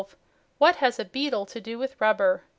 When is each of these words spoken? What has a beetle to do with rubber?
What 0.57 0.77
has 0.77 0.97
a 0.97 1.05
beetle 1.05 1.45
to 1.45 1.61
do 1.61 1.77
with 1.77 2.01
rubber? 2.01 2.41